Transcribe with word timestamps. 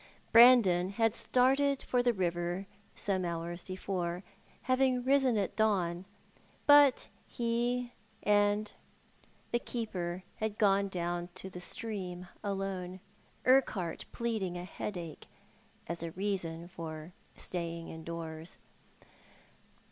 Brandon 0.31 0.89
had 0.89 1.13
started 1.13 1.83
for 1.83 2.01
the 2.01 2.11
river 2.11 2.65
some 2.95 3.23
hours 3.23 3.63
before, 3.63 4.23
having 4.63 5.03
risen 5.03 5.37
at 5.37 5.55
dawn; 5.55 6.05
but 6.65 7.07
he 7.27 7.93
and 8.23 8.69
the 8.71 8.71
8o 8.71 8.71
Thou 8.71 8.79
art 8.79 9.35
the 9.51 9.59
Man. 9.59 9.65
keeper 9.65 10.23
had 10.37 10.57
gone 10.57 10.87
down 10.87 11.29
to 11.35 11.51
the 11.51 11.61
stream 11.61 12.27
alone, 12.43 12.99
Urquhart 13.45 14.05
pleading 14.11 14.57
a 14.57 14.63
headache 14.63 15.27
as 15.85 16.01
a 16.01 16.09
reason 16.09 16.67
for 16.67 17.13
staying 17.35 17.89
indoors. 17.89 18.57